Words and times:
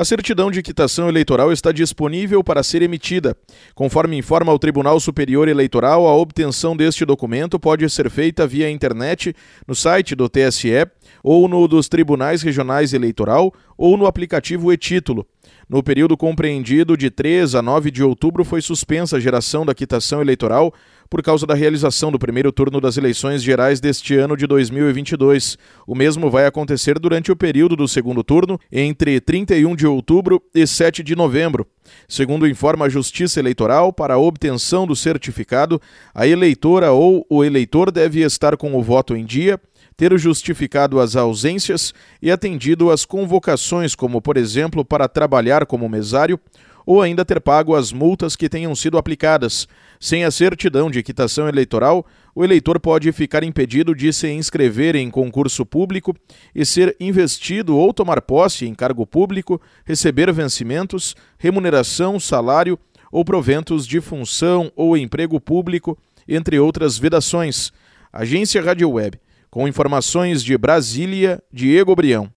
A 0.00 0.04
certidão 0.06 0.50
de 0.50 0.62
quitação 0.62 1.10
eleitoral 1.10 1.52
está 1.52 1.70
disponível 1.70 2.42
para 2.42 2.62
ser 2.62 2.80
emitida. 2.80 3.36
Conforme 3.74 4.16
informa 4.16 4.50
o 4.50 4.58
Tribunal 4.58 4.98
Superior 4.98 5.46
Eleitoral, 5.46 6.06
a 6.06 6.16
obtenção 6.16 6.74
deste 6.74 7.04
documento 7.04 7.60
pode 7.60 7.86
ser 7.90 8.08
feita 8.08 8.46
via 8.46 8.70
internet, 8.70 9.36
no 9.68 9.74
site 9.74 10.14
do 10.14 10.26
TSE, 10.26 10.86
ou 11.22 11.48
no 11.48 11.66
dos 11.66 11.88
Tribunais 11.88 12.42
Regionais 12.42 12.92
Eleitoral, 12.92 13.52
ou 13.76 13.96
no 13.96 14.06
aplicativo 14.06 14.72
e-Título. 14.72 15.26
No 15.68 15.82
período 15.82 16.16
compreendido 16.16 16.96
de 16.96 17.10
3 17.10 17.54
a 17.54 17.62
9 17.62 17.90
de 17.90 18.02
outubro, 18.02 18.44
foi 18.44 18.60
suspensa 18.60 19.16
a 19.16 19.20
geração 19.20 19.64
da 19.64 19.74
quitação 19.74 20.20
eleitoral 20.20 20.74
por 21.08 21.22
causa 21.22 21.46
da 21.46 21.54
realização 21.54 22.12
do 22.12 22.18
primeiro 22.18 22.52
turno 22.52 22.80
das 22.80 22.96
eleições 22.96 23.42
gerais 23.42 23.80
deste 23.80 24.14
ano 24.14 24.36
de 24.36 24.46
2022. 24.46 25.58
O 25.86 25.94
mesmo 25.94 26.30
vai 26.30 26.46
acontecer 26.46 26.98
durante 26.98 27.32
o 27.32 27.36
período 27.36 27.74
do 27.74 27.88
segundo 27.88 28.22
turno, 28.22 28.58
entre 28.70 29.20
31 29.20 29.74
de 29.74 29.86
outubro 29.86 30.40
e 30.54 30.66
7 30.66 31.02
de 31.02 31.16
novembro. 31.16 31.66
Segundo 32.08 32.46
informa 32.48 32.86
a 32.86 32.88
Justiça 32.88 33.40
Eleitoral, 33.40 33.92
para 33.92 34.14
a 34.14 34.18
obtenção 34.18 34.86
do 34.86 34.96
certificado, 34.96 35.80
a 36.14 36.26
eleitora 36.26 36.92
ou 36.92 37.26
o 37.28 37.44
eleitor 37.44 37.90
deve 37.90 38.20
estar 38.20 38.56
com 38.56 38.74
o 38.74 38.82
voto 38.82 39.16
em 39.16 39.24
dia 39.24 39.60
ter 40.00 40.18
justificado 40.18 40.98
as 40.98 41.14
ausências 41.14 41.92
e 42.22 42.30
atendido 42.30 42.90
às 42.90 43.04
convocações, 43.04 43.94
como, 43.94 44.22
por 44.22 44.38
exemplo, 44.38 44.82
para 44.82 45.06
trabalhar 45.06 45.66
como 45.66 45.90
mesário, 45.90 46.40
ou 46.86 47.02
ainda 47.02 47.22
ter 47.22 47.38
pago 47.38 47.76
as 47.76 47.92
multas 47.92 48.34
que 48.34 48.48
tenham 48.48 48.74
sido 48.74 48.96
aplicadas. 48.96 49.68
Sem 50.00 50.24
a 50.24 50.30
certidão 50.30 50.90
de 50.90 51.02
quitação 51.02 51.46
eleitoral, 51.46 52.06
o 52.34 52.44
eleitor 52.44 52.78
pode 52.78 53.10
ficar 53.12 53.42
impedido 53.42 53.94
de 53.94 54.12
se 54.12 54.30
inscrever 54.30 54.96
em 54.96 55.10
concurso 55.10 55.64
público 55.66 56.14
e 56.54 56.64
ser 56.64 56.96
investido 57.00 57.76
ou 57.76 57.92
tomar 57.92 58.20
posse 58.22 58.66
em 58.66 58.74
cargo 58.74 59.06
público, 59.06 59.60
receber 59.84 60.32
vencimentos, 60.32 61.14
remuneração, 61.38 62.20
salário 62.20 62.78
ou 63.10 63.24
proventos 63.24 63.86
de 63.86 64.00
função 64.00 64.70
ou 64.76 64.96
emprego 64.96 65.40
público, 65.40 65.98
entre 66.28 66.58
outras 66.58 66.96
vedações. 66.96 67.72
Agência 68.12 68.62
Rádio 68.62 68.90
Web 68.90 69.18
com 69.50 69.66
informações 69.66 70.44
de 70.44 70.56
Brasília, 70.56 71.42
Diego 71.52 71.94
Brião. 71.94 72.30